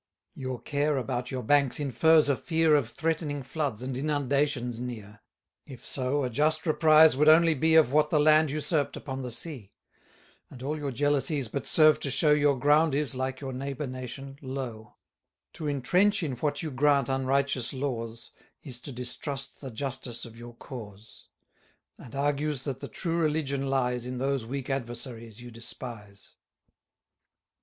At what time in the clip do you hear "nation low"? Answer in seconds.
13.85-14.95